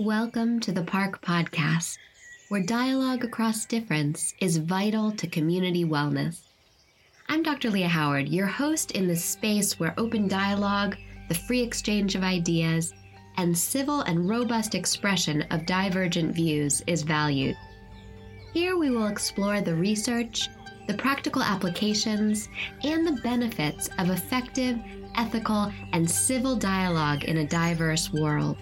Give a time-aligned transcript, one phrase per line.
[0.00, 1.98] Welcome to the Park Podcast,
[2.48, 6.40] where dialogue across difference is vital to community wellness.
[7.28, 7.68] I'm Dr.
[7.68, 10.96] Lia Howard, your host in this space where open dialogue,
[11.28, 12.94] the free exchange of ideas,
[13.36, 17.58] and civil and robust expression of divergent views is valued.
[18.54, 20.48] Here we will explore the research,
[20.88, 22.48] the practical applications,
[22.84, 24.78] and the benefits of effective,
[25.16, 28.56] ethical, and civil dialogue in a diverse world.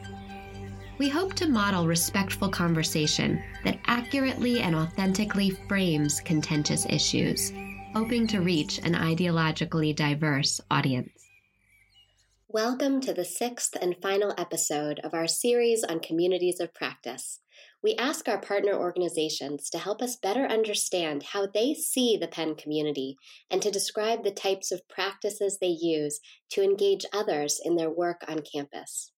[0.99, 7.53] We hope to model respectful conversation that accurately and authentically frames contentious issues,
[7.95, 11.13] hoping to reach an ideologically diverse audience.
[12.49, 17.43] Welcome to the sixth and final episode of our series on communities of practice.
[17.81, 22.57] We ask our partner organizations to help us better understand how they see the Penn
[22.57, 23.17] community
[23.53, 26.19] and to describe the types of practices they use
[26.51, 29.13] to engage others in their work on campus.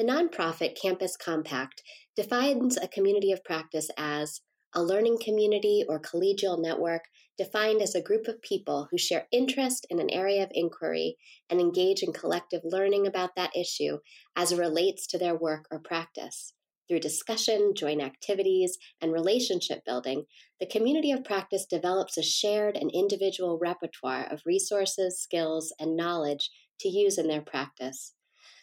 [0.00, 1.82] The nonprofit Campus Compact
[2.16, 4.40] defines a community of practice as
[4.74, 7.02] a learning community or collegial network
[7.36, 11.18] defined as a group of people who share interest in an area of inquiry
[11.50, 13.98] and engage in collective learning about that issue
[14.34, 16.54] as it relates to their work or practice.
[16.88, 20.24] Through discussion, joint activities, and relationship building,
[20.58, 26.48] the community of practice develops a shared and individual repertoire of resources, skills, and knowledge
[26.78, 28.14] to use in their practice.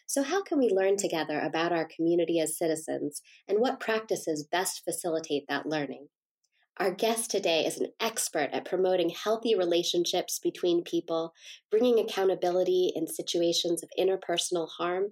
[0.10, 4.82] So, how can we learn together about our community as citizens and what practices best
[4.86, 6.08] facilitate that learning?
[6.78, 11.34] Our guest today is an expert at promoting healthy relationships between people,
[11.70, 15.08] bringing accountability in situations of interpersonal harm,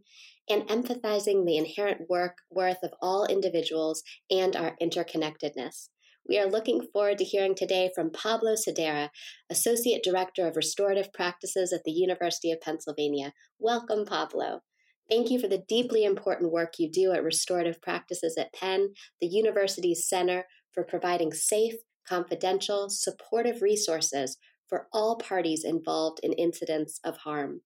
[0.49, 5.89] and empathizing the inherent work worth of all individuals and our interconnectedness.
[6.25, 9.09] We are looking forward to hearing today from Pablo Cerdera,
[9.49, 13.33] Associate Director of Restorative Practices at the University of Pennsylvania.
[13.59, 14.61] Welcome, Pablo.
[15.09, 19.27] Thank you for the deeply important work you do at Restorative Practices at Penn, the
[19.27, 21.75] university's center for providing safe,
[22.07, 27.61] confidential, supportive resources for all parties involved in incidents of harm.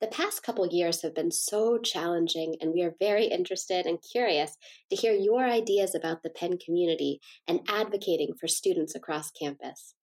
[0.00, 4.56] The past couple years have been so challenging, and we are very interested and curious
[4.90, 9.94] to hear your ideas about the Penn community and advocating for students across campus.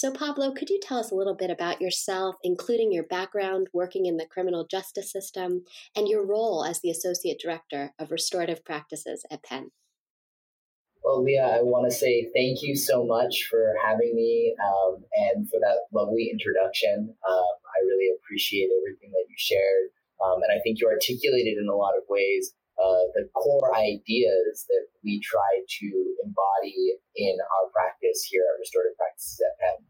[0.00, 4.06] So, Pablo, could you tell us a little bit about yourself, including your background working
[4.06, 9.26] in the criminal justice system and your role as the Associate Director of Restorative Practices
[9.30, 9.72] at Penn?
[11.04, 15.46] Well, Lia, I want to say thank you so much for having me um, and
[15.50, 17.14] for that lovely introduction.
[17.28, 19.90] Um, I really appreciate everything that you shared.
[20.24, 24.64] Um, and I think you articulated in a lot of ways uh, the core ideas
[24.68, 25.88] that we try to
[26.24, 29.84] embody in our practice here at Restorative Practices at Penn.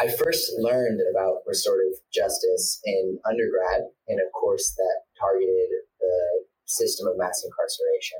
[0.00, 5.70] I first learned about restorative justice in undergrad in a course that targeted
[6.00, 6.16] the
[6.66, 8.18] system of mass incarceration.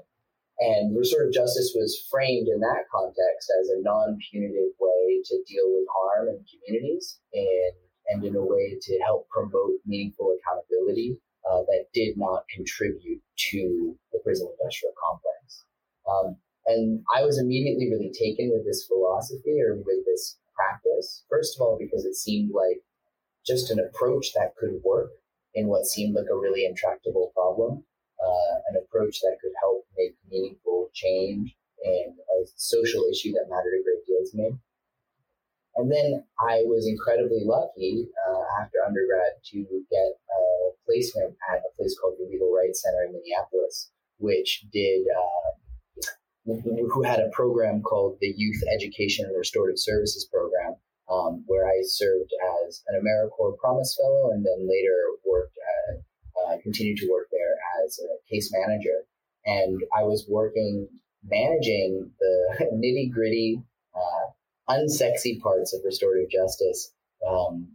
[0.60, 5.66] And restorative justice was framed in that context as a non punitive way to deal
[5.72, 7.74] with harm in communities and,
[8.12, 11.18] and in a way to help promote meaningful accountability
[11.48, 15.64] uh, that did not contribute to the prison industrial complex.
[16.08, 16.36] Um,
[16.66, 21.24] and I was immediately really taken with this philosophy or with this practice.
[21.28, 22.82] First of all, because it seemed like
[23.46, 25.10] just an approach that could work
[25.54, 27.82] in what seemed like a really intractable problem,
[28.22, 33.80] uh, an approach that could help make meaningful change in a social issue that mattered
[33.80, 34.58] a great deal to me.
[35.80, 40.42] And then I was incredibly lucky uh, after undergrad to get a
[40.84, 45.50] placement at a place called the Legal Rights Center in Minneapolis, which did uh,
[46.44, 50.74] who had a program called the Youth Education and Restorative Services Program,
[51.10, 52.30] um, where I served
[52.66, 55.56] as an AmeriCorps Promise Fellow and then later worked
[55.88, 55.96] at,
[56.42, 59.04] uh, continued to work there as a case manager.
[59.46, 60.88] And I was working,
[61.24, 63.69] managing the nitty gritty, uh,
[64.70, 66.92] unsexy parts of restorative justice,
[67.28, 67.68] um,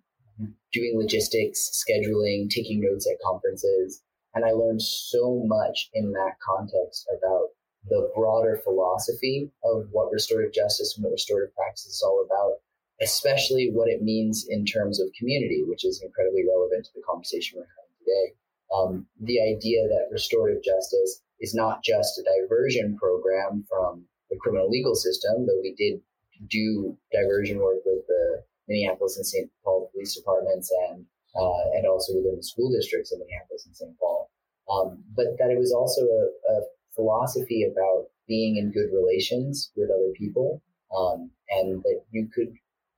[0.71, 4.01] doing logistics, scheduling, taking notes at conferences.
[4.33, 7.49] And I learned so much in that context about
[7.87, 12.59] the broader philosophy of what restorative justice and what restorative practice is all about,
[13.01, 17.59] especially what it means in terms of community, which is incredibly relevant to the conversation
[17.59, 18.35] we're having today.
[18.75, 24.69] Um, the idea that restorative justice is not just a diversion program from the criminal
[24.69, 26.01] legal system, though we did
[26.49, 29.49] do diversion work with the Minneapolis and St.
[29.63, 31.05] Paul police departments and
[31.35, 33.99] uh, and also within the school districts in Minneapolis and St.
[33.99, 34.29] Paul.
[34.71, 36.61] Um, but that it was also a, a,
[36.95, 40.61] philosophy about being in good relations with other people,
[40.95, 42.53] um, and that you could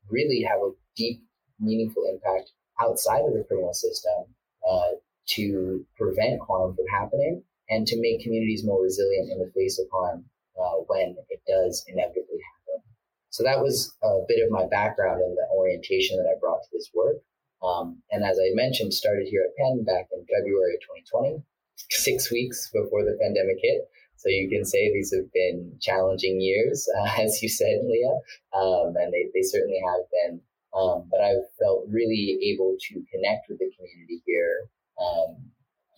[0.07, 1.24] really have a deep,
[1.60, 4.36] meaningful impact outside of the criminal system
[4.69, 4.92] uh,
[5.25, 9.88] to prevent harm from happening and to make communities more resilient in the face of
[9.92, 10.24] harm
[10.62, 12.26] uh, when it does inevitably.
[13.29, 16.69] So that was a bit of my background and the orientation that I brought to
[16.71, 17.18] this work.
[17.62, 20.81] Um, and as I mentioned, started here at Penn back in February of
[21.12, 21.44] 2020,
[21.89, 23.89] six weeks before the pandemic hit.
[24.18, 28.13] So you can say these have been challenging years, uh, as you said, Lia,
[28.53, 30.41] um, and they, they certainly have been.
[30.75, 34.69] Um, but I've felt really able to connect with the community here,
[35.01, 35.38] um,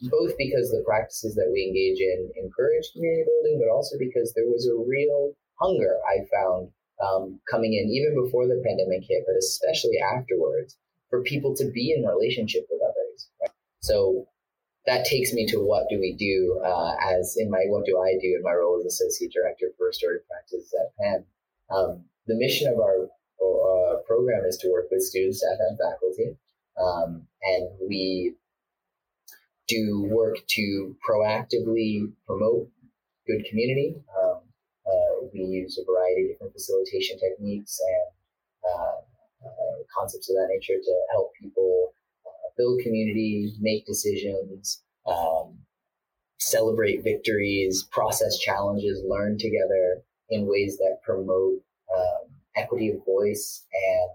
[0.07, 4.47] both because the practices that we engage in encourage community building, but also because there
[4.47, 6.71] was a real hunger I found
[7.01, 10.77] um, coming in even before the pandemic hit, but especially afterwards,
[11.09, 13.29] for people to be in relationship with others.
[13.41, 13.51] Right?
[13.81, 14.27] So
[14.85, 18.13] that takes me to what do we do uh, as in my what do I
[18.21, 21.25] do in my role as associate director for restorative practices at Penn.
[21.69, 26.37] Um, the mission of our uh, program is to work with students, staff, and faculty,
[26.79, 28.33] um, and we
[29.67, 32.69] do work to proactively promote
[33.27, 33.95] good community.
[35.29, 40.49] Uh, we use a variety of different facilitation techniques and uh, uh, concepts of that
[40.49, 41.93] nature to help people
[42.59, 45.57] build community, make decisions, um,
[46.39, 51.61] celebrate victories, process challenges, learn together in ways that promote
[51.95, 52.27] um,
[52.57, 54.09] equity of voice and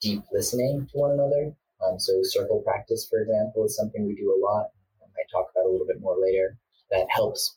[0.00, 1.54] deep listening to one another.
[1.86, 4.66] Um, so, circle practice, for example, is something we do a lot.
[5.00, 6.58] I might talk about a little bit more later.
[6.90, 7.56] That helps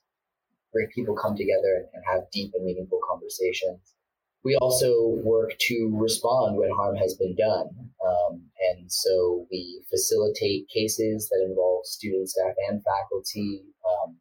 [0.71, 3.95] bring people come together and, and have deep and meaningful conversations.
[4.43, 7.67] We also work to respond when harm has been done.
[8.05, 13.63] Um, and so we facilitate cases that involve students, staff, and faculty.
[13.83, 14.15] Um,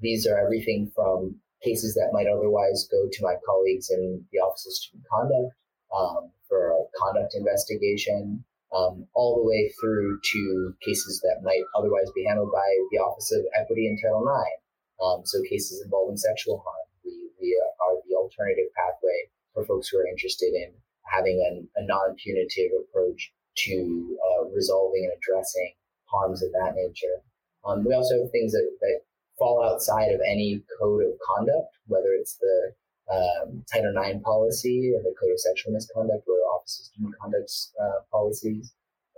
[0.00, 4.66] these are everything from cases that might otherwise go to my colleagues in the Office
[4.66, 5.54] of Student Conduct
[5.94, 8.44] um, for a conduct investigation,
[8.74, 13.30] um, all the way through to cases that might otherwise be handled by the Office
[13.32, 14.61] of Equity and Title IX.
[15.02, 16.86] Um, so cases involving sexual harm.
[17.04, 17.72] We, we are
[18.08, 20.70] the alternative pathway for folks who are interested in
[21.04, 23.32] having an, a non-punitive approach
[23.66, 25.74] to uh, resolving and addressing
[26.06, 27.20] harms of that nature.
[27.64, 29.00] Um, we also have things that, that
[29.38, 32.72] fall outside of any code of conduct, whether it's the
[33.12, 37.50] um, Title IX policy or the Code of Sexual Misconduct or Office of Student Conduct
[37.80, 38.72] uh, policies.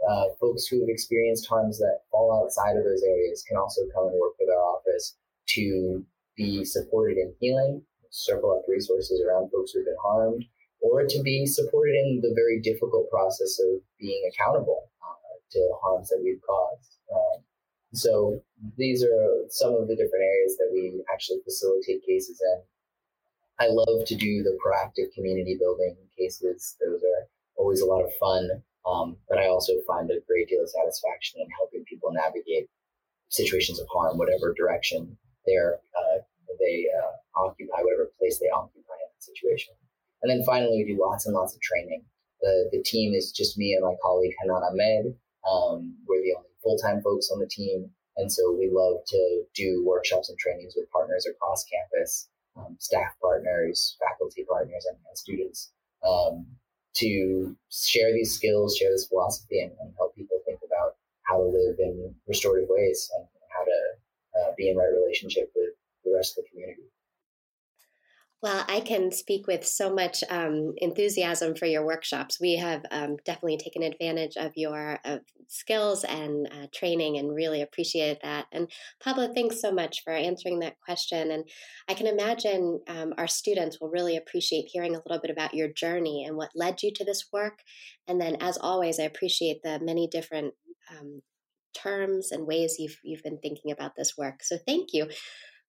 [0.08, 4.08] Uh, folks who have experienced harms that fall outside of those areas can also come
[4.08, 5.16] and work with our office
[5.49, 6.05] to
[6.37, 7.82] be supported in healing
[8.14, 10.44] circle up resources around folks who've been harmed,
[10.81, 16.08] or to be supported in the very difficult process of being accountable uh, to harms
[16.08, 16.99] that we've caused.
[17.12, 17.43] Um,
[17.93, 18.41] so
[18.79, 22.62] these are some of the different areas that we actually facilitate cases in.
[23.58, 26.76] I love to do the proactive community building cases.
[26.81, 28.49] Those are always a lot of fun.
[28.87, 32.69] Um, but I also find a great deal of satisfaction in helping people navigate
[33.29, 36.19] situations of harm, whatever direction they're uh,
[36.61, 39.75] they uh, occupy, whatever place they occupy in that situation.
[40.23, 42.02] And then finally, we do lots and lots of training.
[42.41, 45.17] The, the team is just me and my colleague Hanan Ahmed.
[45.49, 47.91] Um, we're the only full time folks on the team.
[48.17, 53.12] And so we love to do workshops and trainings with partners across campus, um, staff
[53.20, 55.73] partners, faculty partners, and, and students
[56.06, 56.47] um,
[56.94, 61.44] to share these skills, share this philosophy, and, and, help people think about how to
[61.44, 63.26] live in restorative ways and
[64.56, 65.74] be in right relationship with
[66.04, 66.82] the rest of the community.
[68.42, 72.38] Well, I can speak with so much um, enthusiasm for your workshops.
[72.38, 75.00] We have um, definitely taken advantage of your
[75.49, 78.44] skills and uh, training and really appreciated that.
[78.52, 78.70] And
[79.02, 81.30] Pablo, thanks so much for answering that question.
[81.30, 81.49] And
[81.88, 85.68] I can imagine um, our students will really appreciate hearing a little bit about your
[85.68, 87.61] journey and what led you to this work.
[88.06, 90.52] And then, as always, I appreciate the many different
[90.90, 91.23] um,
[91.75, 94.43] terms and ways you've, you've been thinking about this work.
[94.43, 95.09] So, thank you.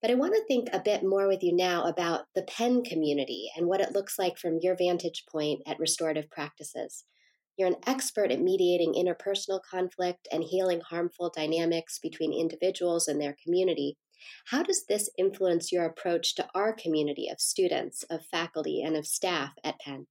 [0.02, 3.50] But I want to think a bit more with you now about the Penn community
[3.56, 7.06] and what it looks like from your vantage point at restorative practices.
[7.58, 13.36] You're an expert at mediating interpersonal conflict and healing harmful dynamics between individuals and their
[13.42, 13.98] community.
[14.48, 19.08] How does this influence your approach to our community of students, of faculty, and of
[19.08, 20.08] staff at Penn?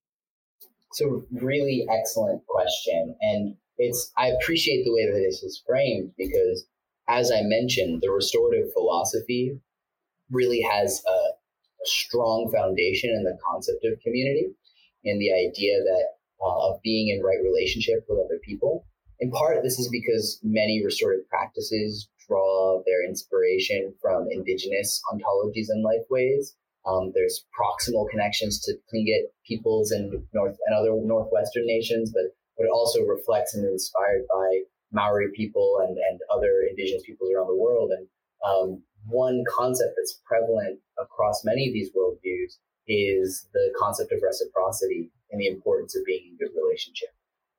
[0.93, 3.17] So, really excellent question.
[3.21, 6.67] And it's I appreciate the way that this is framed because
[7.09, 9.61] as I mentioned, the restorative philosophy
[10.31, 14.49] really has a, a strong foundation in the concept of community
[15.05, 16.07] and the idea that
[16.43, 18.87] uh, of being in right relationship with other people.
[19.21, 25.83] In part, this is because many restorative practices draw their inspiration from indigenous ontologies and
[25.83, 26.57] life ways.
[26.87, 32.65] Um, there's proximal connections to Tlingit peoples and north and other northwestern nations, but but
[32.65, 34.61] it also reflects and is inspired by
[34.93, 37.91] Maori people and, and other indigenous peoples around the world.
[37.91, 38.07] And
[38.47, 45.11] um, one concept that's prevalent across many of these worldviews is the concept of reciprocity
[45.31, 47.09] and the importance of being in good relationship.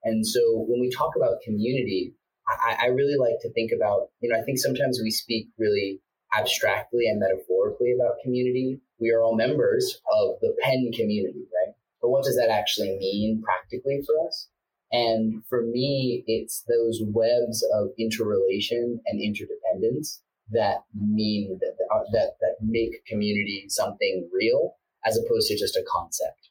[0.04, 2.14] And so when we talk about community,
[2.48, 6.00] I, I really like to think about, you know, I think sometimes we speak really
[6.38, 8.80] abstractly and metaphorically about community.
[9.00, 11.74] We are all members of the Penn community, right?
[12.02, 14.48] But what does that actually mean practically for us?
[14.96, 20.22] And for me, it's those webs of interrelation and interdependence
[20.52, 21.76] that mean that,
[22.14, 24.76] that, that make community something real
[25.06, 26.50] as opposed to just a concept,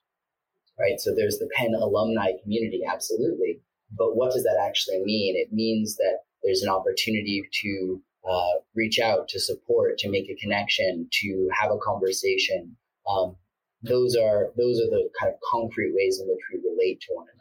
[0.78, 1.00] right?
[1.00, 3.60] So there's the Penn alumni community, absolutely.
[3.96, 5.36] But what does that actually mean?
[5.36, 10.36] It means that there's an opportunity to uh, reach out, to support, to make a
[10.36, 12.76] connection, to have a conversation.
[13.08, 13.36] Um,
[13.82, 17.26] those are those are the kind of concrete ways in which we relate to one
[17.26, 17.33] another.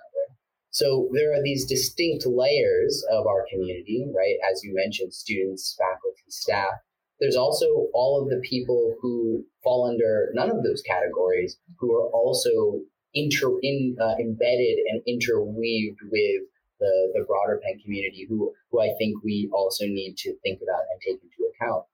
[0.73, 4.37] So there are these distinct layers of our community, right?
[4.51, 6.73] As you mentioned, students, faculty, staff.
[7.19, 12.09] There's also all of the people who fall under none of those categories, who are
[12.09, 12.81] also
[13.13, 16.41] inter in, uh, embedded and interweaved with
[16.79, 20.85] the, the broader Penn community, who who I think we also need to think about
[20.91, 21.85] and take into account.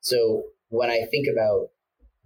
[0.00, 1.68] So when I think about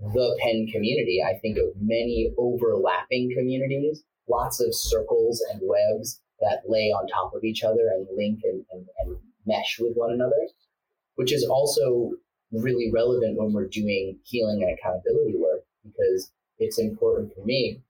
[0.00, 6.62] the Penn community, I think of many overlapping communities, lots of circles and webs that
[6.68, 9.16] lay on top of each other and link and, and, and
[9.46, 10.48] mesh with one another,
[11.16, 12.12] which is also
[12.52, 17.80] really relevant when we're doing healing and accountability work because it's important for me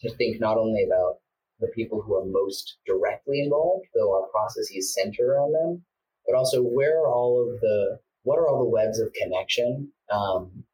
[0.00, 1.18] to think not only about
[1.60, 5.84] the people who are most directly involved, though our processes center on them,
[6.26, 10.64] but also where are all of the what are all the webs of connection um,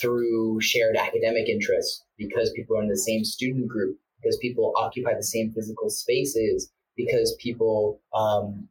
[0.00, 5.14] through shared academic interests because people are in the same student group, because people occupy
[5.14, 8.68] the same physical spaces, because people um,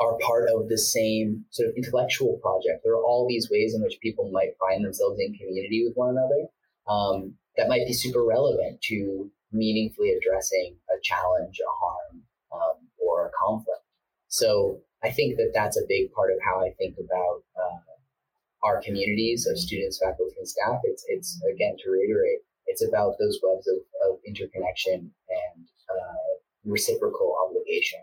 [0.00, 2.82] are part of the same sort of intellectual project.
[2.84, 6.10] There are all these ways in which people might find themselves in community with one
[6.10, 6.46] another
[6.88, 13.26] um, that might be super relevant to meaningfully addressing a challenge, a harm, um, or
[13.26, 13.82] a conflict.
[14.28, 17.78] So I think that that's a big part of how I think about uh,
[18.62, 20.80] our communities of students, faculty, and staff.
[20.84, 26.28] It's it's again to reiterate, it's about those webs of, of interconnection and uh,
[26.64, 28.00] reciprocal obligation.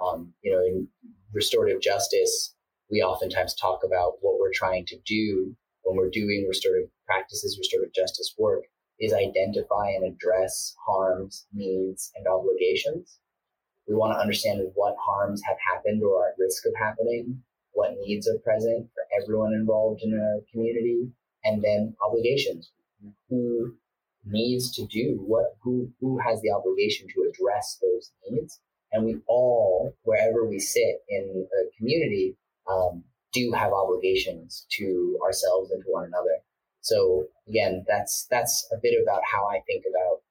[0.00, 0.88] Um, you know, in
[1.32, 2.54] restorative justice,
[2.90, 7.94] we oftentimes talk about what we're trying to do when we're doing restorative practices, restorative
[7.94, 8.64] justice work,
[8.98, 13.18] is identify and address harms, needs, and obligations.
[13.88, 17.94] We want to understand what harms have happened or are at risk of happening, what
[18.00, 21.08] needs are present for everyone involved in a community,
[21.44, 22.72] and then obligations.
[23.30, 23.74] Who
[24.24, 28.60] needs to do what, who, who has the obligation to address those needs.
[28.92, 32.36] And we all, wherever we sit in a community,
[32.70, 36.38] um, do have obligations to ourselves and to one another.
[36.80, 40.22] So again, that's that's a bit about how I think about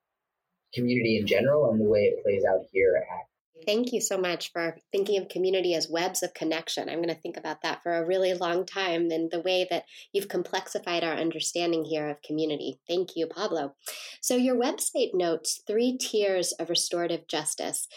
[0.74, 3.29] community in general and the way it plays out here at
[3.66, 6.89] Thank you so much for thinking of community as webs of connection.
[6.89, 9.84] I'm going to think about that for a really long time and the way that
[10.13, 12.80] you've complexified our understanding here of community.
[12.88, 13.75] Thank you, Pablo.
[14.22, 17.88] So, your website notes three tiers of restorative justice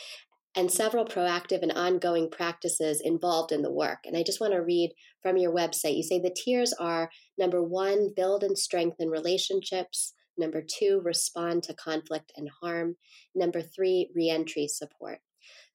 [0.54, 4.00] and several proactive and ongoing practices involved in the work.
[4.04, 4.92] And I just want to read
[5.22, 5.96] from your website.
[5.96, 10.12] You say the tiers are number one, build and strengthen relationships.
[10.36, 12.96] Number two, respond to conflict and harm.
[13.34, 15.20] Number three, reentry support.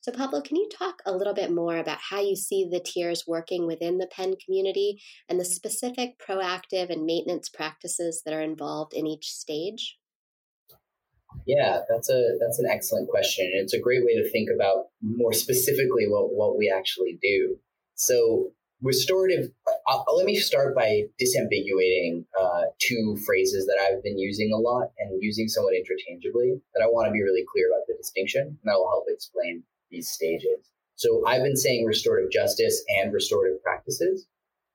[0.07, 3.25] So, Pablo, can you talk a little bit more about how you see the tiers
[3.27, 8.93] working within the Penn community and the specific proactive and maintenance practices that are involved
[8.93, 9.97] in each stage?
[11.45, 13.51] Yeah, that's a that's an excellent question.
[13.53, 17.57] It's a great way to think about more specifically what what we actually do.
[17.95, 19.51] So restorative.
[19.89, 24.87] Uh, let me start by disambiguating uh, two phrases that I've been using a lot
[24.99, 26.61] and using somewhat interchangeably.
[26.75, 29.63] That I want to be really clear about the distinction, and that will help explain
[29.89, 30.71] these stages.
[30.95, 34.27] So I've been saying restorative justice and restorative practices.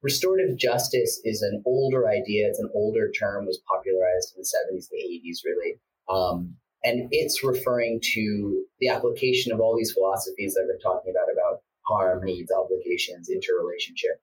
[0.02, 2.48] Restorative justice is an older idea.
[2.48, 5.80] It's an older term, was popularized in the 70s, the 80s, really.
[6.08, 11.32] Um, and it's referring to the application of all these philosophies I've been talking about,
[11.32, 14.20] about harm, needs, obligations, interrelationship,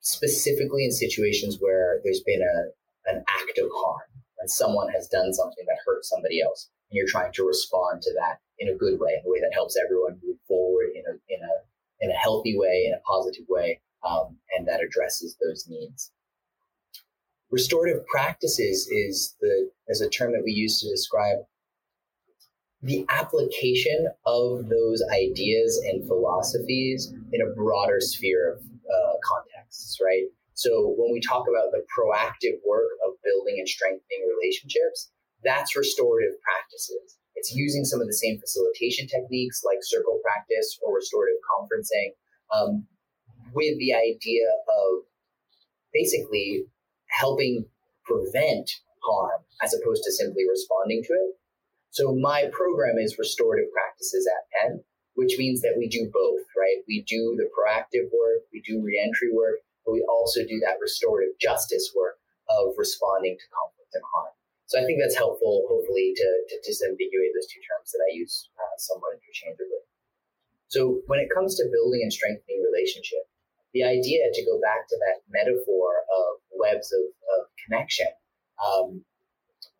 [0.00, 5.32] specifically in situations where there's been a, an act of harm and someone has done
[5.32, 6.70] something that hurts somebody else.
[6.94, 9.76] You're trying to respond to that in a good way, in a way that helps
[9.76, 11.54] everyone move forward in a, in a,
[12.00, 16.12] in a healthy way, in a positive way, um, and that addresses those needs.
[17.50, 21.38] Restorative practices is the is a term that we use to describe
[22.82, 30.24] the application of those ideas and philosophies in a broader sphere of uh, contexts, right?
[30.52, 35.10] So when we talk about the proactive work of building and strengthening relationships,
[35.44, 37.18] that's restorative practices.
[37.36, 42.14] It's using some of the same facilitation techniques like circle practice or restorative conferencing
[42.54, 42.86] um,
[43.52, 45.04] with the idea of
[45.92, 46.64] basically
[47.08, 47.66] helping
[48.04, 48.70] prevent
[49.02, 51.36] harm as opposed to simply responding to it.
[51.90, 54.82] So my program is restorative practices at Penn,
[55.14, 56.82] which means that we do both, right?
[56.88, 61.38] We do the proactive work, we do reentry work, but we also do that restorative
[61.40, 62.16] justice work
[62.48, 64.34] of responding to conflict and harm.
[64.66, 68.48] So I think that's helpful, hopefully, to, to disambiguate those two terms that I use
[68.56, 69.84] uh, somewhat interchangeably.
[70.68, 73.28] So when it comes to building and strengthening relationship,
[73.74, 77.04] the idea to go back to that metaphor of webs of,
[77.36, 78.08] of connection,
[78.58, 79.04] um,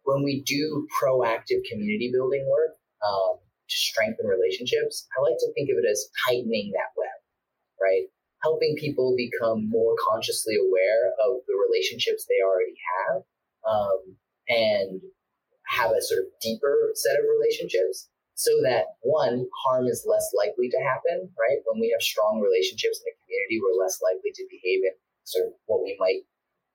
[0.05, 5.71] when we do proactive community building work um, to strengthen relationships, I like to think
[5.71, 7.19] of it as tightening that web,
[7.81, 8.05] right?
[8.43, 13.23] Helping people become more consciously aware of the relationships they already have
[13.65, 14.17] um,
[14.49, 15.01] and
[15.67, 20.69] have a sort of deeper set of relationships so that one, harm is less likely
[20.69, 21.63] to happen, right?
[21.71, 25.47] When we have strong relationships in a community, we're less likely to behave in sort
[25.47, 26.27] of what we might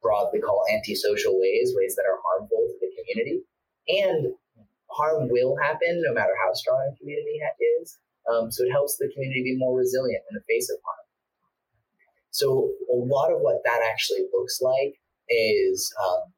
[0.02, 3.44] broadly call antisocial ways, ways that are harmful to the community.
[3.92, 4.34] And
[4.88, 7.44] harm will happen no matter how strong a community
[7.82, 7.98] is.
[8.32, 11.06] Um, so it helps the community be more resilient in the face of harm.
[12.32, 14.96] So a lot of what that actually looks like
[15.28, 16.32] is um,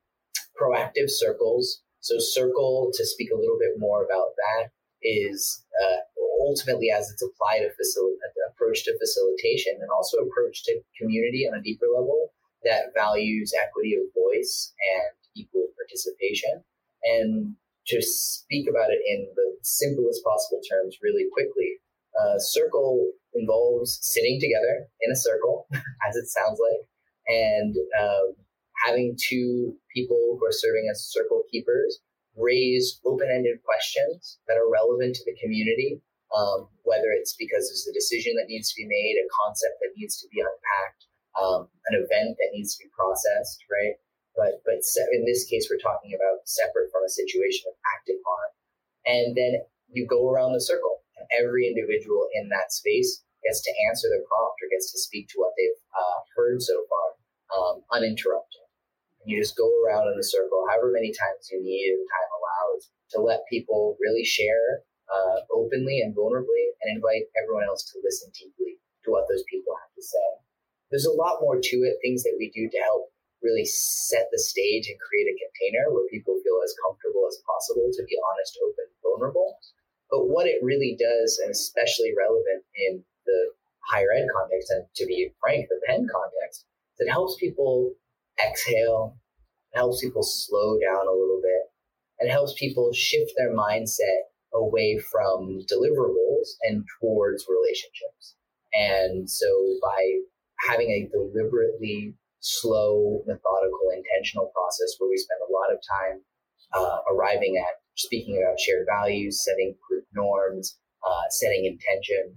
[0.59, 1.81] proactive circles.
[1.99, 4.71] So circle, to speak a little bit more about that,
[5.03, 5.97] is uh,
[6.41, 8.17] ultimately as it's applied a facil-
[8.49, 13.95] approach to facilitation and also approach to community on a deeper level that values equity
[13.95, 16.63] of voice and equal participation.
[17.03, 17.55] And
[17.87, 21.81] to speak about it in the simplest possible terms really quickly,
[22.13, 25.67] a circle involves sitting together in a circle,
[26.07, 26.85] as it sounds like,
[27.27, 28.35] and um,
[28.85, 31.99] having two people who are serving as circle keepers
[32.37, 36.01] raise open-ended questions that are relevant to the community,
[36.31, 39.95] um, whether it's because there's a decision that needs to be made, a concept that
[39.97, 41.03] needs to be unpacked,
[41.35, 43.99] um, an event that needs to be processed, right?
[44.35, 44.79] But but
[45.11, 48.51] in this case, we're talking about separate from a situation of active harm,
[49.03, 49.59] and then
[49.91, 54.23] you go around the circle, and every individual in that space gets to answer the
[54.23, 57.07] prompt or gets to speak to what they've uh, heard so far,
[57.51, 58.70] um, uninterrupted.
[59.25, 62.89] You just go around in a circle, however many times you need and time allows,
[63.13, 64.81] to let people really share
[65.11, 69.75] uh, openly and vulnerably, and invite everyone else to listen deeply to what those people
[69.77, 70.31] have to say
[70.91, 73.09] there's a lot more to it, things that we do to help
[73.41, 77.89] really set the stage and create a container where people feel as comfortable as possible
[77.89, 79.57] to be honest, open, vulnerable.
[80.11, 83.55] But what it really does, and especially relevant in the
[83.89, 86.67] higher ed context, and to be frank, the Penn context,
[86.99, 87.95] is it helps people
[88.45, 89.17] exhale,
[89.73, 91.71] helps people slow down a little bit,
[92.19, 98.35] and helps people shift their mindset away from deliverables and towards relationships.
[98.73, 99.47] And so
[99.81, 100.19] by
[100.67, 106.21] having a deliberately slow, methodical, intentional process where we spend a lot of time
[106.73, 112.35] uh, arriving at speaking about shared values, setting group norms, uh, setting intention,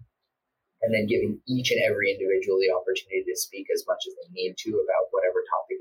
[0.82, 4.28] and then giving each and every individual the opportunity to speak as much as they
[4.36, 5.73] need to about whatever topic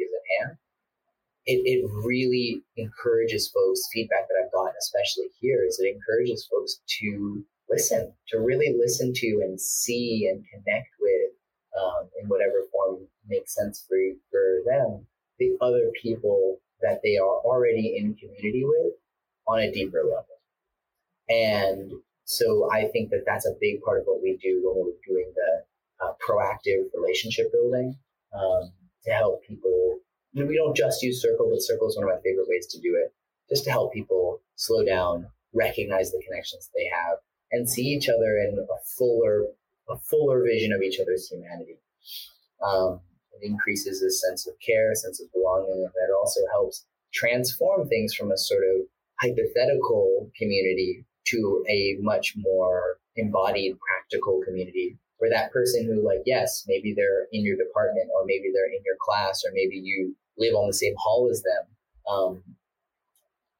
[1.45, 6.79] It, it really encourages folks, feedback that I've gotten, especially here, is it encourages folks
[7.01, 11.31] to listen, to really listen to and see and connect with
[11.77, 13.97] um, in whatever form makes sense for
[14.31, 15.05] for them,
[15.39, 18.93] the other people that they are already in community with
[19.47, 20.39] on a deeper level.
[21.29, 21.91] And
[22.25, 25.31] so I think that that's a big part of what we do when we're doing
[25.35, 27.97] the uh, proactive relationship building
[28.33, 28.71] um,
[29.05, 29.99] to help people.
[30.35, 32.95] We don't just use Circle, but Circle is one of my favorite ways to do
[32.95, 33.13] it,
[33.49, 37.17] just to help people slow down, recognize the connections they have,
[37.51, 39.45] and see each other in a fuller
[39.89, 41.77] a fuller vision of each other's humanity.
[42.65, 43.01] Um,
[43.33, 47.87] it increases a sense of care, a sense of belonging, and that also helps transform
[47.87, 48.87] things from a sort of
[49.19, 56.65] hypothetical community to a much more embodied, practical community where that person who, like, yes,
[56.67, 60.55] maybe they're in your department or maybe they're in your class or maybe you live
[60.55, 61.63] on the same hall as them,
[62.09, 62.43] um,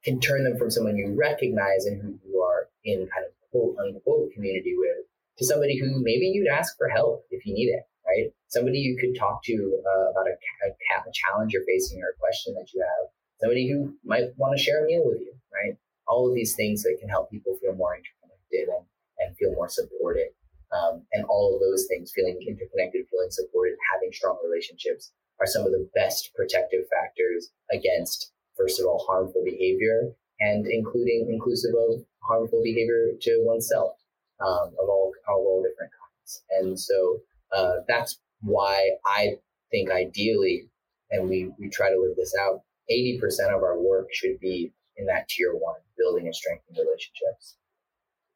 [0.04, 3.76] can turn them from someone you recognize and who you are in kind of quote
[3.78, 5.06] unquote community with
[5.38, 8.32] to somebody who maybe you'd ask for help if you need it, right?
[8.48, 10.36] Somebody you could talk to uh, about a,
[10.68, 13.10] a, a challenge you're facing or a question that you have.
[13.40, 15.76] Somebody who might want to share a meal with you, right?
[16.08, 18.86] All of these things that can help people feel more interconnected and,
[19.20, 20.28] and feel more supported.
[20.72, 25.12] Um, and all of those things, feeling interconnected, feeling supported, having strong relationships,
[25.44, 31.28] are some of the best protective factors against, first of all, harmful behavior and including
[31.30, 33.98] inclusive of harmful behavior to oneself
[34.40, 36.44] um, of all of all different kinds.
[36.60, 37.20] And so
[37.56, 39.36] uh, that's why I
[39.72, 40.70] think ideally,
[41.12, 42.62] and we we try to live this out.
[42.90, 47.58] Eighty percent of our work should be in that tier one, building and strengthening relationships.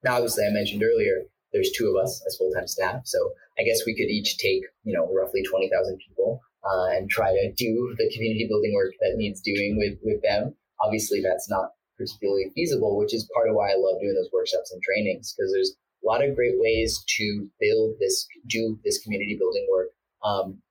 [0.03, 3.17] Now, obviously, I mentioned earlier there's two of us as full time staff, so
[3.59, 7.31] I guess we could each take you know roughly twenty thousand people uh, and try
[7.31, 10.53] to do the community building work that needs doing with with them.
[10.81, 14.71] Obviously, that's not particularly feasible, which is part of why I love doing those workshops
[14.71, 19.35] and trainings because there's a lot of great ways to build this, do this community
[19.37, 19.87] building work
[20.23, 20.61] um,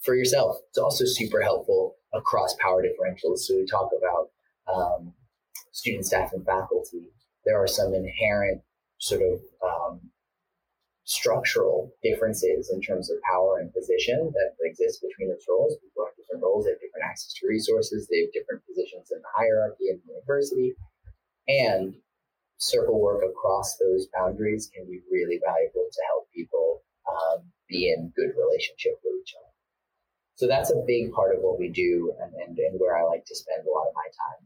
[0.00, 0.58] for yourself.
[0.68, 3.38] It's also super helpful across power differentials.
[3.40, 4.30] So we talk about
[4.72, 5.12] um,
[5.72, 7.10] student, staff, and faculty.
[7.44, 8.62] There are some inherent
[8.98, 10.00] sort of um,
[11.06, 15.78] structural differences in terms of power and position that exist between those roles.
[15.78, 19.22] People have different roles, they have different access to resources, they have different positions in
[19.22, 20.74] the hierarchy in the university.
[21.46, 21.94] And
[22.58, 28.10] circle work across those boundaries can be really valuable to help people um, be in
[28.18, 29.54] good relationship with each other.
[30.34, 33.24] So that's a big part of what we do and, and, and where I like
[33.30, 34.42] to spend a lot of my time.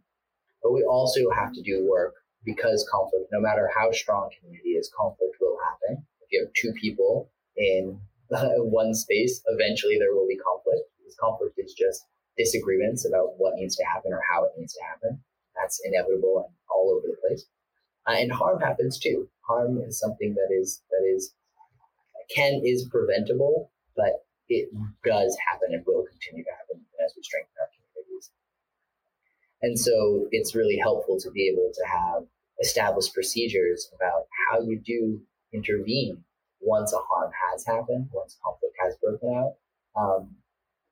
[0.62, 4.92] But we also have to do work because conflict, no matter how strong community is,
[4.92, 10.88] conflict will happen you have two people in one space, eventually there will be conflict
[10.98, 14.82] because conflict is just disagreements about what needs to happen or how it needs to
[14.88, 15.20] happen.
[15.56, 17.44] That's inevitable and all over the place.
[18.06, 19.28] Uh, and harm happens too.
[19.42, 21.34] Harm is something that is that is
[22.34, 24.70] can is preventable, but it
[25.04, 28.30] does happen and will continue to happen as we strengthen our communities.
[29.62, 32.24] And so it's really helpful to be able to have
[32.62, 35.20] established procedures about how you do
[35.52, 36.22] intervene
[36.60, 39.54] once a harm has happened, once conflict has broken out,
[39.96, 40.36] um,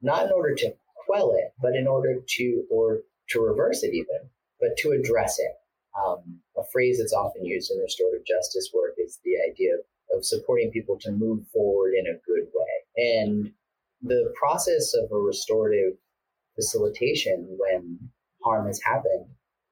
[0.01, 0.75] not in order to
[1.07, 4.29] quell it, but in order to, or to reverse it even,
[4.61, 5.53] but to address it.
[5.99, 10.25] Um, a phrase that's often used in restorative justice work is the idea of, of
[10.25, 13.13] supporting people to move forward in a good way.
[13.19, 13.53] And
[14.03, 15.95] the process of a restorative
[16.55, 17.99] facilitation when
[18.43, 19.27] harm has happened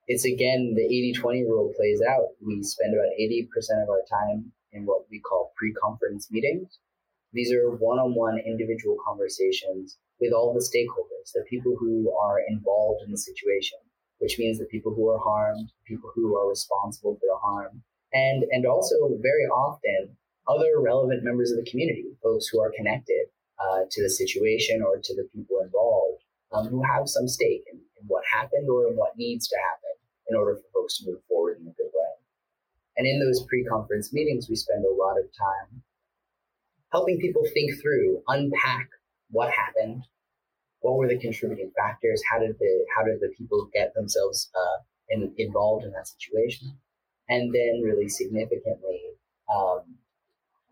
[0.06, 0.82] it's again the
[1.18, 2.28] 80-20 rule plays out.
[2.44, 6.78] We spend about 80% of our time in what we call pre-conference meetings.
[7.32, 13.10] These are one-on-one individual conversations with all the stakeholders, the people who are involved in
[13.10, 13.78] the situation,
[14.18, 18.44] which means the people who are harmed, people who are responsible for the harm, and
[18.52, 20.16] and also very often
[20.48, 23.26] other relevant members of the community, folks who are connected
[23.58, 27.78] uh, to the situation or to the people involved, um, who have some stake in,
[28.00, 29.94] in what happened or in what needs to happen
[30.30, 31.85] in order for folks to move forward in a good.
[32.96, 35.82] And in those pre-conference meetings, we spend a lot of time
[36.92, 38.88] helping people think through, unpack
[39.30, 40.02] what happened,
[40.80, 44.82] what were the contributing factors, how did the how did the people get themselves uh,
[45.10, 46.78] in, involved in that situation,
[47.28, 49.00] and then really significantly,
[49.54, 49.96] um,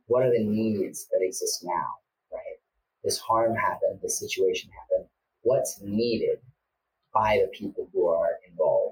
[0.07, 1.89] what are the needs that exist now?
[2.33, 2.59] Right,
[3.03, 5.09] this harm happened, this situation happened.
[5.43, 6.39] What's needed
[7.13, 8.84] by the people who are involved?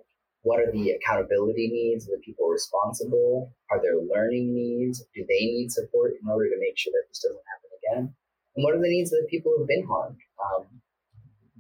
[0.42, 3.52] What are the accountability needs of the people responsible?
[3.70, 5.05] Are there learning needs?
[5.14, 8.14] Do they need support in order to make sure that this doesn't happen again?
[8.57, 10.18] And what are the needs of the people who've been harmed?
[10.44, 10.66] Um,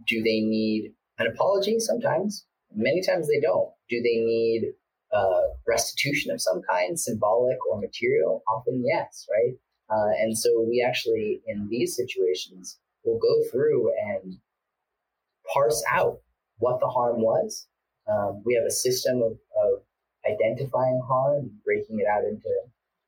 [0.06, 1.78] do they need an apology?
[1.78, 2.44] Sometimes.
[2.74, 3.68] Many times they don't.
[3.88, 4.72] Do they need
[5.12, 8.42] uh, restitution of some kind, symbolic or material?
[8.48, 9.54] Often, yes, right?
[9.90, 14.38] Uh, and so we actually, in these situations, will go through and
[15.52, 16.20] parse out
[16.58, 17.68] what the harm was
[18.10, 19.82] um, we have a system of, of
[20.30, 22.48] identifying harm, breaking it out into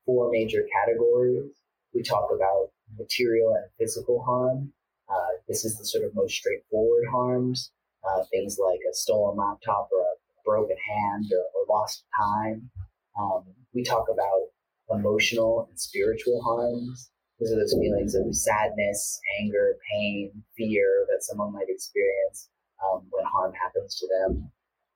[0.06, 1.50] four major categories.
[1.94, 4.72] We talk about material and physical harm.
[5.08, 7.70] Uh, this is the sort of most straightforward harms,
[8.08, 12.70] uh, things like a stolen laptop or a broken hand or, or lost time.
[13.18, 14.48] Um, we talk about
[14.90, 17.10] emotional and spiritual harms.
[17.40, 22.48] Those are those feelings of sadness, anger, pain, fear that someone might experience
[22.84, 24.50] um, when harm happens to them.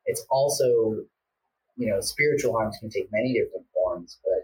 [0.09, 1.05] It's also,
[1.77, 4.43] you know, spiritual harms can take many different forms, but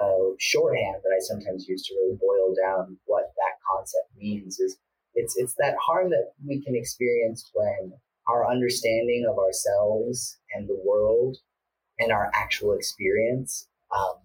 [0.00, 4.76] uh, shorthand that I sometimes use to really boil down what that concept means is
[5.14, 7.94] it's it's that harm that we can experience when
[8.28, 11.38] our understanding of ourselves and the world
[11.98, 14.16] and our actual experience um,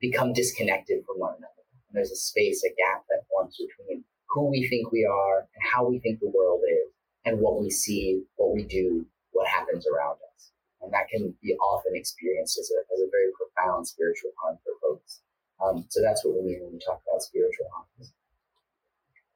[0.00, 1.66] become disconnected from one another.
[1.88, 5.72] And there's a space, a gap that forms between who we think we are and
[5.74, 6.92] how we think the world is
[7.24, 9.04] and what we see, what we do,
[9.38, 10.50] what happens around us.
[10.82, 14.74] And that can be often experienced as a, as a very profound spiritual harm for
[14.82, 15.22] folks.
[15.62, 18.12] Um, so that's what we mean when we talk about spiritual harms.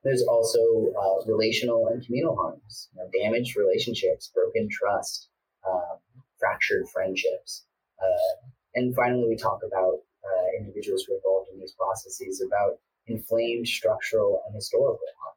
[0.03, 5.29] There's also uh, relational and communal harms, you know, damaged relationships, broken trust,
[5.63, 5.99] um,
[6.39, 7.65] fractured friendships.
[8.03, 12.79] Uh, and finally, we talk about uh, individuals who are involved in these processes about
[13.07, 15.37] inflamed structural and historical harm.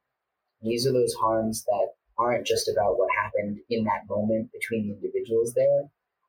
[0.61, 4.87] And these are those harms that aren't just about what happened in that moment between
[4.87, 5.83] the individuals there,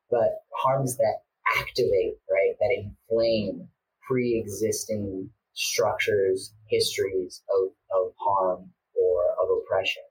[0.09, 1.19] but harms that
[1.59, 3.67] activate, right, that inflame
[4.07, 10.03] pre-existing structures, histories of, of harm or of oppression.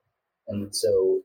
[0.49, 1.21] And so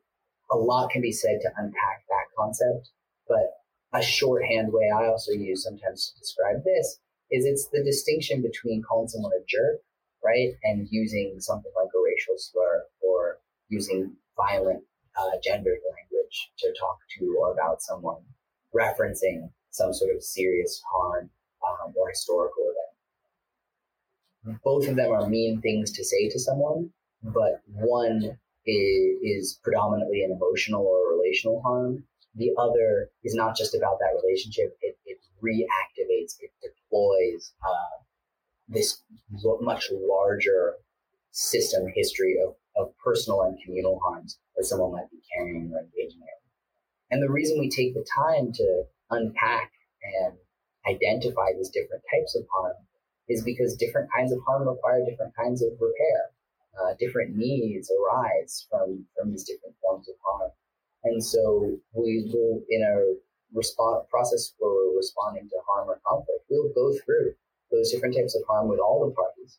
[0.52, 2.90] a lot can be said to unpack that concept,
[3.28, 3.52] but
[3.94, 7.00] a shorthand way I also use sometimes to describe this
[7.32, 9.82] is it's the distinction between calling someone a jerk,
[10.24, 13.38] right, and using something like a racial slur or
[13.70, 14.84] using violent
[15.18, 18.22] uh, gendered language to talk to or about someone,
[18.74, 21.30] referencing some sort of serious harm
[21.68, 24.62] um, or historical event.
[24.64, 26.90] Both of them are mean things to say to someone,
[27.24, 32.04] but one is, is predominantly an emotional or relational harm.
[32.36, 34.78] The other is not just about that relationship.
[34.82, 37.98] It, it reactivates, it deploys uh,
[38.68, 39.04] this
[39.62, 40.76] much larger
[41.32, 46.22] system history of, of personal and communal harms that someone might be carrying or engaging
[46.22, 46.40] in.
[47.12, 49.72] And the reason we take the time to unpack
[50.04, 50.34] and
[50.88, 52.76] identify these different types of harm
[53.28, 56.32] is because different kinds of harm require different kinds of repair.
[56.82, 60.52] Uh, different needs arise from, from these different forms of harm.
[61.04, 63.16] And so we will, in a
[63.54, 67.34] response process where we're responding to harm or conflict, we'll go through
[67.72, 69.58] those different types of harm with all the parties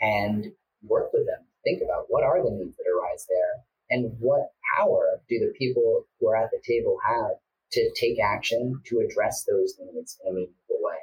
[0.00, 1.44] and work with them.
[1.64, 6.06] Think about what are the needs that arise there and what power do the people
[6.18, 7.36] who are at the table have
[7.72, 10.98] to take action to address those needs in a meaningful way.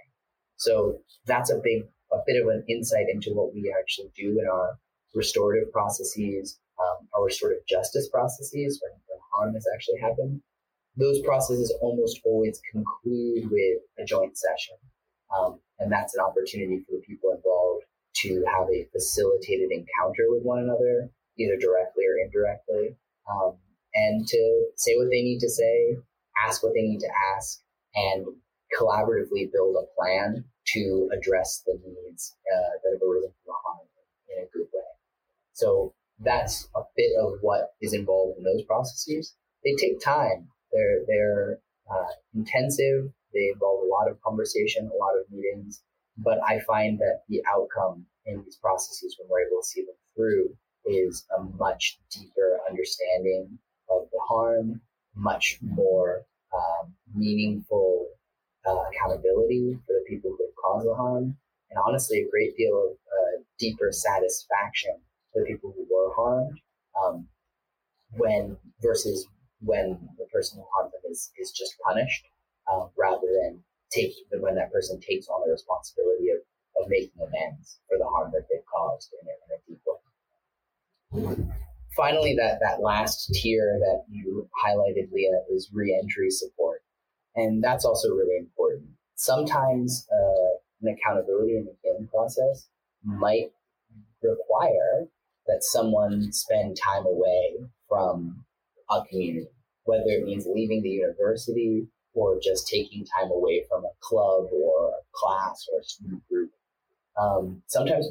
[0.58, 4.48] So that's a big, a bit of an insight into what we actually do in
[4.52, 4.78] our
[5.14, 10.42] restorative processes, um, our restorative justice processes when, when harm has actually happened.
[10.98, 14.76] Those processes almost always conclude with a joint session.
[15.36, 17.86] Um, and that's an opportunity for the people involved
[18.24, 22.96] to have a facilitated encounter with one another, either directly or indirectly,
[23.30, 23.58] um,
[23.94, 25.98] and to say what they need to say,
[26.46, 27.60] ask what they need to ask,
[27.96, 28.26] and
[28.80, 33.88] collaboratively build a plan to address the needs uh, that have arisen from the harm
[34.30, 34.92] in a good way.
[35.54, 39.36] So that's a bit of what is involved in those processes.
[39.64, 40.48] They take time.
[40.72, 41.60] They're they're
[41.92, 43.12] uh, intensive.
[43.34, 45.82] They involve a lot of conversation, a lot of meetings.
[46.18, 49.96] But I find that the outcome in these processes, when we're able to see them
[50.16, 50.56] through,
[50.86, 53.58] is a much deeper understanding
[53.90, 54.82] of the harm,
[55.16, 58.08] much more um, meaningful
[58.68, 61.38] uh, accountability for the people who have caused the harm,
[61.70, 64.96] and honestly, a great deal of uh, deeper satisfaction
[65.32, 66.60] for the people who were harmed.
[67.02, 67.28] Um,
[68.18, 69.28] when versus
[69.62, 72.26] when the person who harmed them is, is just punished,
[72.72, 76.40] um, rather than take when that person takes on the responsibility of,
[76.82, 81.46] of making amends for the harm that they've caused in a, in a deep way.
[81.96, 86.82] Finally, that, that last tier that you highlighted, Lia, is reentry support.
[87.36, 88.88] And that's also really important.
[89.16, 92.68] Sometimes uh, an accountability and the healing process
[93.04, 93.52] might
[94.24, 95.08] require
[95.48, 97.58] that someone spend time away
[97.90, 98.44] from
[98.90, 99.48] a community,
[99.84, 104.90] whether it means leaving the university or just taking time away from a club or
[104.90, 106.52] a class or a student group.
[107.20, 108.08] Um, sometimes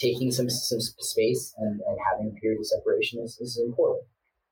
[0.00, 4.06] taking some, some space and, and having a period of separation is, is important.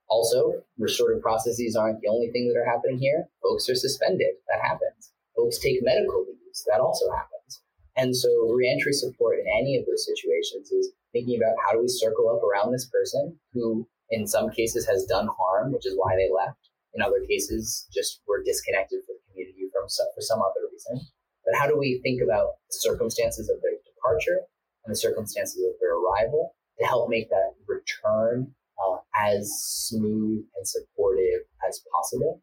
[0.09, 3.29] Also, restorative processes aren't the only thing that are happening here.
[3.43, 4.37] Folks are suspended.
[4.49, 5.13] That happens.
[5.37, 6.65] Folks take medical leaves.
[6.71, 7.63] That also happens.
[7.97, 11.89] And so reentry support in any of those situations is thinking about how do we
[11.89, 16.17] circle up around this person who in some cases has done harm, which is why
[16.17, 16.71] they left.
[16.95, 21.07] In other cases, just were disconnected from the community from some, for some other reason.
[21.45, 24.41] But how do we think about the circumstances of their departure
[24.85, 30.67] and the circumstances of their arrival to help make that return uh, as smooth and
[30.67, 32.41] supportive as possible.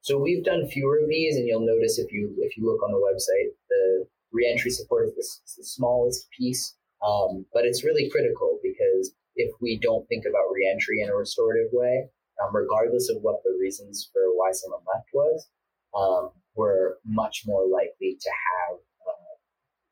[0.00, 2.92] So we've done fewer of these, and you'll notice if you if you look on
[2.92, 8.58] the website, the reentry support is the, the smallest piece, um, but it's really critical
[8.62, 12.08] because if we don't think about reentry in a restorative way,
[12.42, 15.48] um, regardless of what the reasons for why someone left was,
[15.96, 18.78] um, we're much more likely to have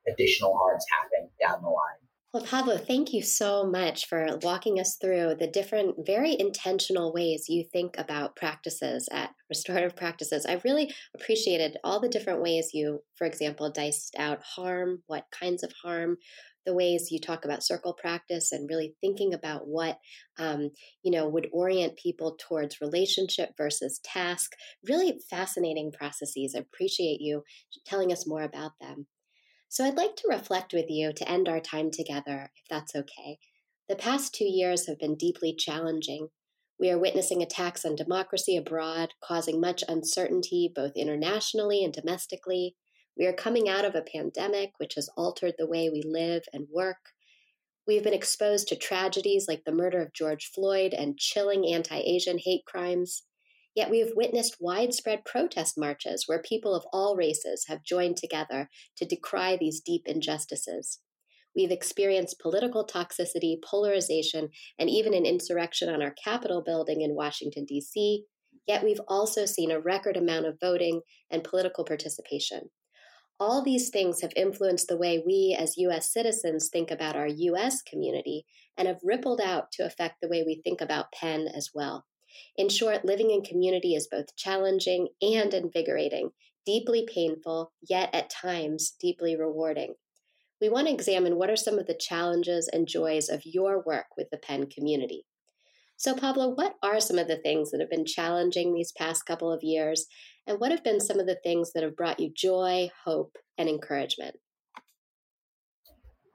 [0.08, 2.02] additional harms happen down the line.
[2.32, 7.44] Well, Pablo, thank you so much for walking us through the different, very intentional ways
[7.46, 10.46] you think about practices at restorative practices.
[10.46, 15.62] I really appreciated all the different ways you, for example, diced out harm, what kinds
[15.62, 16.16] of harm,
[16.64, 19.98] the ways you talk about circle practice, and really thinking about what
[20.38, 20.70] um,
[21.02, 24.52] you know would orient people towards relationship versus task.
[24.88, 26.54] Really fascinating processes.
[26.56, 27.42] I appreciate you
[27.84, 29.06] telling us more about them.
[29.72, 33.38] So I'd like to reflect with you to end our time together, if that's okay.
[33.88, 36.28] The past two years have been deeply challenging.
[36.78, 42.76] We are witnessing attacks on democracy abroad, causing much uncertainty both internationally and domestically.
[43.16, 46.66] We are coming out of a pandemic which has altered the way we live and
[46.70, 47.08] work.
[47.86, 51.96] We have been exposed to tragedies like the murder of George Floyd and chilling anti
[51.96, 53.22] Asian hate crimes.
[53.74, 58.68] Yet we have witnessed widespread protest marches where people of all races have joined together
[58.98, 61.00] to decry these deep injustices.
[61.54, 67.64] We've experienced political toxicity, polarization, and even an insurrection on our Capitol building in Washington,
[67.66, 68.24] D.C.
[68.66, 72.70] Yet we've also seen a record amount of voting and political participation.
[73.40, 76.12] All these things have influenced the way we as U.S.
[76.12, 77.82] citizens think about our U.S.
[77.82, 78.44] community
[78.76, 82.04] and have rippled out to affect the way we think about Penn as well.
[82.56, 86.30] In short, living in community is both challenging and invigorating,
[86.66, 89.94] deeply painful, yet at times deeply rewarding.
[90.60, 94.06] We want to examine what are some of the challenges and joys of your work
[94.16, 95.26] with the Penn community.
[95.96, 99.52] So, Pablo, what are some of the things that have been challenging these past couple
[99.52, 100.06] of years,
[100.46, 103.68] and what have been some of the things that have brought you joy, hope, and
[103.68, 104.36] encouragement?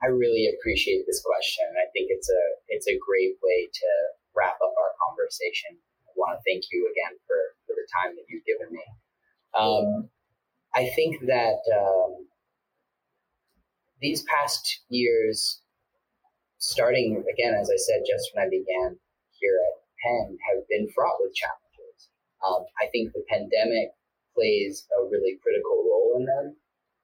[0.02, 1.66] I really appreciate this question.
[1.76, 3.88] I think it's a it's a great way to
[4.36, 5.76] wrap up our conversation
[6.18, 8.84] want to thank you again for, for the time that you've given me.
[9.54, 10.10] Um,
[10.74, 12.26] I think that um,
[14.00, 15.62] these past years,
[16.58, 18.98] starting again, as I said, just when I began
[19.38, 22.10] here at Penn, have been fraught with challenges.
[22.46, 23.90] Um, I think the pandemic
[24.34, 26.56] plays a really critical role in them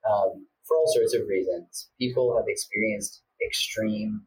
[0.06, 1.90] um, for all sorts of reasons.
[1.98, 4.22] People have experienced extreme,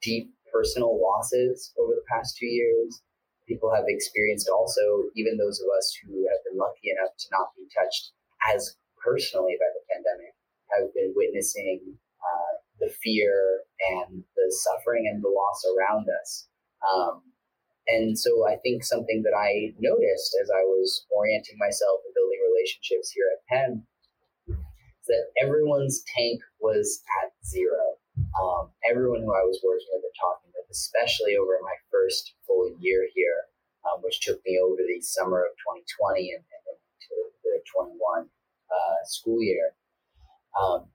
[0.00, 3.02] deep personal losses over the past two years
[3.48, 7.56] people have experienced also, even those of us who have been lucky enough to not
[7.56, 8.12] be touched
[8.52, 10.36] as personally by the pandemic,
[10.76, 11.80] have been witnessing
[12.20, 13.64] uh, the fear
[13.96, 16.46] and the suffering and the loss around us.
[16.84, 17.22] Um,
[17.88, 22.40] and so I think something that I noticed as I was orienting myself and building
[22.52, 23.72] relationships here at Penn
[24.52, 27.96] is that everyone's tank was at zero.
[28.36, 33.08] Um, everyone who I was working with and talking especially over my first full year
[33.14, 33.48] here,
[33.84, 36.78] um, which took me over the summer of 2020 and, and
[37.08, 38.28] to the 21
[38.70, 39.72] uh, school year.
[40.60, 40.88] Um,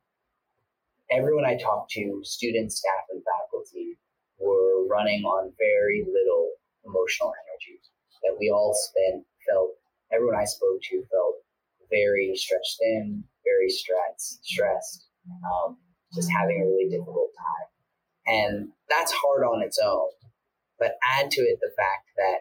[1.12, 3.98] everyone I talked to, students, staff, and faculty,
[4.40, 6.52] were running on very little
[6.86, 7.80] emotional energy.
[8.24, 9.72] That we all spent, felt,
[10.12, 11.36] everyone I spoke to felt
[11.90, 15.08] very stretched thin, very stressed, stressed,
[15.46, 15.78] um,
[16.14, 17.68] just having a really difficult time.
[18.26, 20.10] And that's hard on its own.
[20.80, 22.40] But add to it the fact that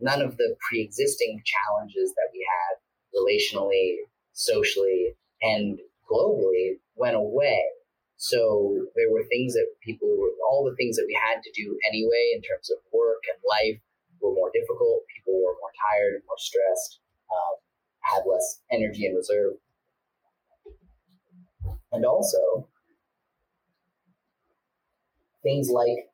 [0.00, 2.80] none of the pre-existing challenges that we had
[3.14, 3.96] relationally,
[4.32, 5.78] socially, and
[6.10, 7.64] globally went away.
[8.16, 11.78] So there were things that people were, all the things that we had to do
[11.88, 13.80] anyway in terms of work and life
[14.20, 15.02] were more difficult.
[15.14, 17.54] People were more tired and more stressed, um,
[18.00, 19.54] had less energy and reserve.
[21.92, 22.68] And also,
[25.44, 26.08] things like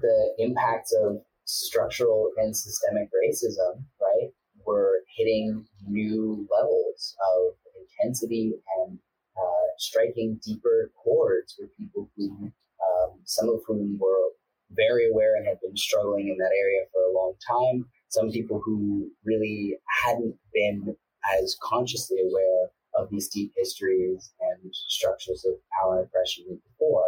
[0.00, 4.30] the impacts of structural and systemic racism, right,
[4.66, 8.98] were hitting new levels of intensity and
[9.36, 14.30] uh, striking deeper chords with people who, um, some of whom were
[14.70, 17.86] very aware and had been struggling in that area for a long time.
[18.08, 20.96] Some people who really hadn't been
[21.38, 27.04] as consciously aware of these deep histories and structures of power and oppression before.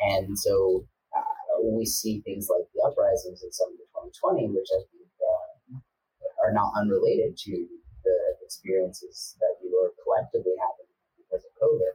[0.00, 0.86] And so
[1.62, 5.78] we see things like the uprisings in summer of the 2020, which I think uh,
[6.42, 7.54] are not unrelated to
[8.04, 11.94] the experiences that we were collectively having because of COVID.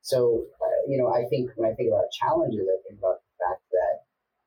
[0.00, 3.32] So, uh, you know, I think when I think about challenges, I think about the
[3.36, 3.94] fact that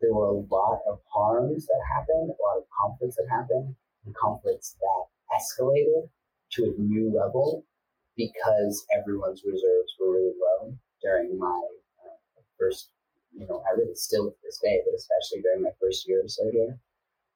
[0.01, 4.15] there were a lot of harms that happened, a lot of conflicts that happened, and
[4.15, 5.03] conflicts that
[5.37, 6.09] escalated
[6.57, 7.63] to a new level
[8.17, 11.61] because everyone's reserves were really low during my
[12.03, 12.89] uh, first
[13.33, 16.27] you know, I really still to this day, but especially during my first year or
[16.27, 16.77] so here.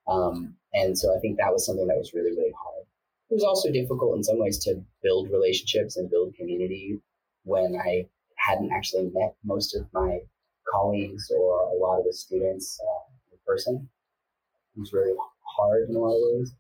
[0.08, 2.86] Um, and so I think that was something that was really, really hard.
[3.30, 7.00] It was also difficult in some ways to build relationships and build community
[7.44, 10.20] when I hadn't actually met most of my
[10.72, 13.90] colleagues or a lot of the students uh, in person.
[14.76, 15.14] It was really
[15.58, 16.54] hard in a lot of ways.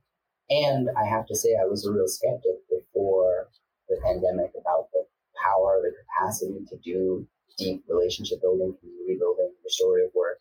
[0.50, 3.48] And I have to say, I was a real skeptic before
[3.90, 5.06] the pandemic about the
[5.44, 7.28] power, the capacity to do
[7.58, 10.40] deep relationship building, community building, restorative work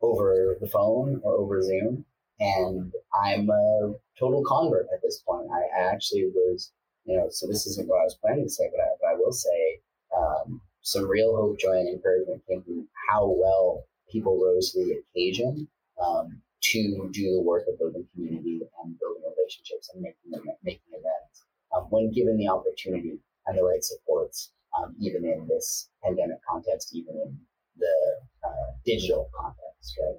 [0.00, 2.04] over the phone or over Zoom.
[2.40, 2.92] And
[3.24, 5.48] I'm a total convert at this point.
[5.52, 6.72] I, I actually was,
[7.04, 9.14] you know, so this isn't what I was planning to say, but I, but I
[9.14, 9.80] will say
[10.16, 15.02] um, some real hope, joy, and encouragement came from how well people rose to the
[15.02, 15.68] occasion
[16.02, 21.44] um, to do the work of building community and building relationships and making making events
[21.76, 26.94] um, when given the opportunity and the right supports, um, even in this pandemic context,
[26.94, 27.38] even in
[27.76, 30.18] the uh, digital context, right?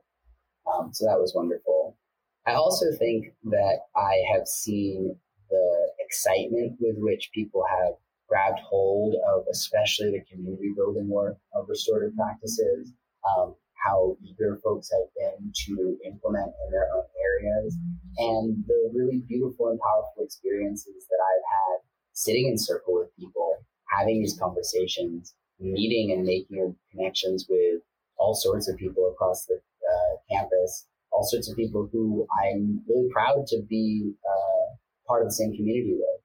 [0.74, 1.98] Um, so that was wonderful.
[2.46, 5.16] I also think that I have seen
[5.50, 7.94] the excitement with which people have
[8.28, 12.94] grabbed hold of, especially the community building work of restorative practices,
[13.28, 17.76] um, how eager folks have been to implement in their own areas,
[18.18, 23.66] and the really beautiful and powerful experiences that I've had sitting in circle with people,
[23.90, 27.82] having these conversations, meeting and making connections with
[28.18, 33.10] all sorts of people across the uh, campus, all sorts of people who I'm really
[33.12, 34.76] proud to be uh,
[35.08, 36.22] part of the same community with.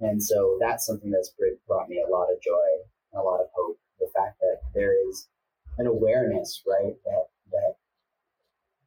[0.00, 1.32] And so that's something that's
[1.66, 2.68] brought me a lot of joy
[3.12, 3.78] and a lot of hope.
[3.98, 5.26] The fact that there is
[5.78, 7.74] an awareness, right, that that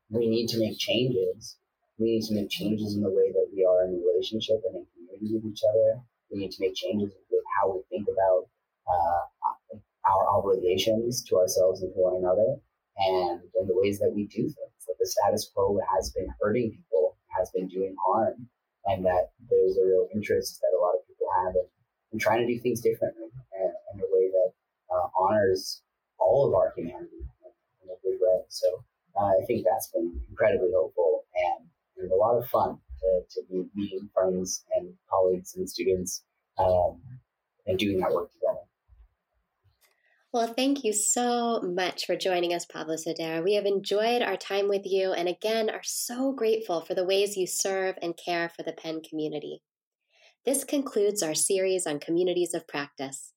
[0.10, 1.58] we need to make changes.
[1.98, 4.86] We need to make changes in the way that we are in relationship and in
[4.96, 6.02] community with each other.
[6.32, 8.48] We need to make changes with how we think about
[8.86, 12.58] uh, our obligations to ourselves and to one another,
[12.98, 14.82] and in the ways that we do things.
[14.88, 18.48] That the status quo has been hurting people, has been doing harm,
[18.86, 21.68] and that there's a real interest that a lot of people have in,
[22.14, 24.52] in trying to do things differently and in a way that
[24.94, 25.82] uh, honors
[26.18, 27.26] all of our humanity
[27.84, 28.42] in a good way.
[28.50, 28.68] So
[29.20, 31.68] uh, I think that's been incredibly hopeful and,
[31.98, 36.24] and a lot of fun to, to be meeting friends and colleagues and students
[36.58, 37.02] um,
[37.68, 38.60] and doing that work together.
[40.34, 43.44] Well, thank you so much for joining us, Pablo Cerdera.
[43.44, 47.36] We have enjoyed our time with you and again are so grateful for the ways
[47.36, 49.62] you serve and care for the Penn community.
[50.46, 53.34] This concludes our series on communities of practice.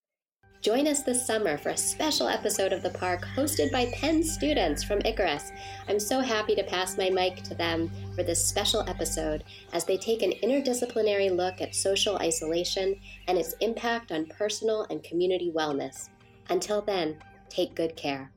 [0.65, 4.83] Join us this summer for a special episode of The Park hosted by Penn students
[4.83, 5.53] from Icarus.
[5.91, 9.45] I'm so happy to pass my mic to them for this special episode
[9.75, 12.99] as they take an interdisciplinary look at social isolation
[13.29, 16.09] and its impact on personal and community wellness.
[16.49, 17.19] Until then,
[17.51, 18.31] take good care.